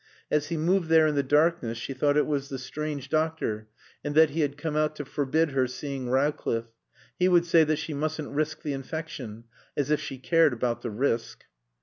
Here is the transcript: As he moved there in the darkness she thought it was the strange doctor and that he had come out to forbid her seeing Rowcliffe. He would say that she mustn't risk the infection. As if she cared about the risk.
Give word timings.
As 0.31 0.47
he 0.47 0.57
moved 0.57 0.89
there 0.89 1.05
in 1.05 1.13
the 1.13 1.21
darkness 1.21 1.77
she 1.77 1.93
thought 1.93 2.17
it 2.17 2.25
was 2.25 2.49
the 2.49 2.57
strange 2.57 3.07
doctor 3.07 3.67
and 4.03 4.15
that 4.15 4.31
he 4.31 4.39
had 4.39 4.57
come 4.57 4.75
out 4.75 4.95
to 4.95 5.05
forbid 5.05 5.51
her 5.51 5.67
seeing 5.67 6.09
Rowcliffe. 6.09 6.73
He 7.19 7.27
would 7.29 7.45
say 7.45 7.63
that 7.65 7.77
she 7.77 7.93
mustn't 7.93 8.29
risk 8.33 8.63
the 8.63 8.73
infection. 8.73 9.43
As 9.77 9.91
if 9.91 9.99
she 10.01 10.17
cared 10.17 10.53
about 10.53 10.81
the 10.81 10.89
risk. 10.89 11.45